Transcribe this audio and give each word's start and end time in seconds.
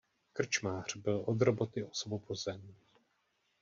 Krčmář 0.33 0.95
byl 0.95 1.23
od 1.27 1.41
roboty 1.41 1.83
osvobozen. 1.83 2.73